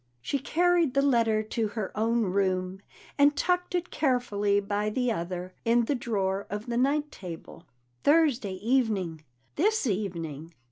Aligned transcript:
She 0.19 0.39
carried 0.39 0.95
the 0.95 1.03
letter 1.03 1.43
to 1.43 1.67
her 1.67 1.95
own 1.95 2.23
room 2.23 2.81
and 3.19 3.35
tucked 3.35 3.75
it 3.75 3.91
carefully 3.91 4.59
by 4.59 4.89
the 4.89 5.11
other 5.11 5.53
in 5.63 5.85
the 5.85 5.93
drawer 5.93 6.47
of 6.49 6.65
the 6.65 6.77
night 6.77 7.11
table. 7.11 7.67
Thursday 8.03 8.55
evening 8.55 9.23
this 9.57 9.85
evening! 9.85 10.53